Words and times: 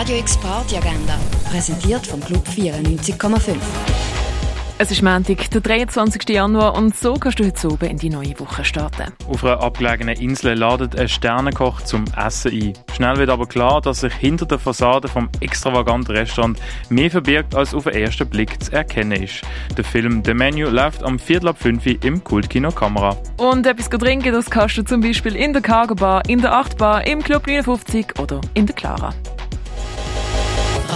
Radio 0.00 0.16
X 0.16 0.38
Party 0.38 0.78
Agenda, 0.78 1.18
präsentiert 1.50 2.06
vom 2.06 2.24
Club 2.24 2.42
94,5. 2.48 3.54
Es 4.78 4.90
ist 4.90 5.02
Montag, 5.02 5.50
der 5.50 5.60
23. 5.60 6.26
Januar 6.26 6.74
und 6.74 6.96
so 6.96 7.12
kannst 7.12 7.38
du 7.38 7.44
heute 7.44 7.68
oben 7.68 7.90
in 7.90 7.98
die 7.98 8.08
neue 8.08 8.40
Woche 8.40 8.64
starten. 8.64 9.12
Auf 9.28 9.44
einer 9.44 9.62
abgelegenen 9.62 10.16
Insel 10.16 10.54
ladet 10.54 10.98
ein 10.98 11.06
Sternenkoch 11.06 11.82
zum 11.82 12.06
Essen 12.16 12.50
ein. 12.50 12.72
Schnell 12.96 13.18
wird 13.18 13.28
aber 13.28 13.44
klar, 13.44 13.82
dass 13.82 14.00
sich 14.00 14.14
hinter 14.14 14.46
der 14.46 14.58
Fassade 14.58 15.06
vom 15.06 15.28
extravaganten 15.40 16.16
Restaurant 16.16 16.58
mehr 16.88 17.10
verbirgt, 17.10 17.54
als 17.54 17.74
auf 17.74 17.84
den 17.84 17.92
ersten 17.92 18.26
Blick 18.26 18.64
zu 18.64 18.72
erkennen 18.72 19.22
ist. 19.22 19.42
Der 19.76 19.84
Film 19.84 20.22
The 20.24 20.32
Menu 20.32 20.70
läuft 20.70 21.02
am 21.02 21.18
Viertel 21.18 21.48
ab 21.48 21.58
5 21.58 21.84
Uhr 21.84 22.04
im 22.04 22.24
Kultkino 22.24 22.70
Kamera. 22.70 23.18
Und 23.36 23.66
etwas 23.66 23.90
trinken, 23.90 24.32
das 24.32 24.48
kannst 24.48 24.78
du 24.78 24.82
zum 24.82 25.02
Beispiel 25.02 25.36
in 25.36 25.52
der 25.52 25.60
Cargo 25.60 25.94
Bar, 25.94 26.22
in 26.26 26.40
der 26.40 26.54
8 26.54 26.78
Bar, 26.78 27.06
im 27.06 27.22
Club 27.22 27.46
59 27.46 28.18
oder 28.18 28.40
in 28.54 28.64
der 28.64 28.74
Clara. 28.74 29.12